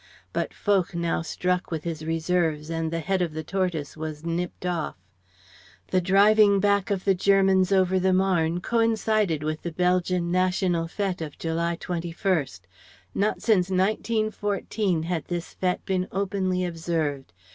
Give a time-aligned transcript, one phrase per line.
[0.33, 4.65] But Foch now struck with his reserves, and the head of the tortoise was nipped
[4.65, 4.95] off.
[5.89, 11.21] The driving back of the Germans over the Marne coincided with the Belgian National Fête
[11.23, 12.47] of July 21.
[13.13, 17.31] Not since 1914 had this fête been openly observed.